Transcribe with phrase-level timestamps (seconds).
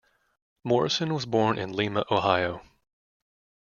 [0.63, 2.63] Morrison was born in Lima, Ohio.